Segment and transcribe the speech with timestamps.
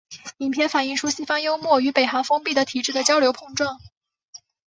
[0.39, 3.79] 影片反映出西方幽默与北韩封闭的体制的交流碰撞。